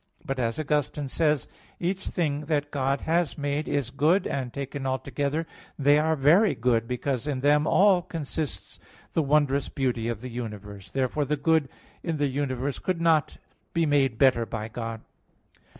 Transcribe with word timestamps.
But 0.25 0.39
as 0.39 0.57
Augustine 0.59 1.09
says 1.09 1.45
(Enchiridion 1.45 1.77
10), 1.79 1.87
"each 1.91 2.07
thing 2.07 2.41
that 2.45 2.71
God 2.71 3.01
has 3.01 3.37
made 3.37 3.67
is 3.67 3.91
good, 3.91 4.25
and, 4.25 4.51
taken 4.51 4.87
all 4.87 4.97
together 4.97 5.45
they 5.77 5.99
are 5.99 6.15
very 6.15 6.55
good; 6.55 6.87
because 6.87 7.27
in 7.27 7.41
them 7.41 7.67
all 7.67 8.01
consists 8.01 8.79
the 9.11 9.21
wondrous 9.21 9.69
beauty 9.69 10.07
of 10.07 10.21
the 10.21 10.29
universe." 10.31 10.89
Therefore 10.89 11.25
the 11.25 11.37
good 11.37 11.69
in 12.01 12.17
the 12.17 12.25
universe 12.25 12.79
could 12.79 12.99
not 12.99 13.37
be 13.73 13.85
made 13.85 14.17
better 14.17 14.43
by 14.47 14.69
God. 14.69 15.01